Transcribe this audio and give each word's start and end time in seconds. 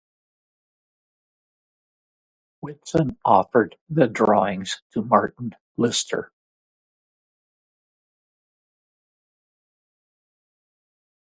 Witsen 2.65 3.17
offered 3.23 3.75
the 3.87 4.07
drawings 4.07 4.81
to 4.95 5.03
Martin 5.03 5.53
Lister. 5.77 6.31